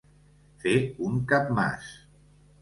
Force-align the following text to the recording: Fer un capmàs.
Fer 0.63 0.73
un 1.09 1.19
capmàs. 1.33 1.93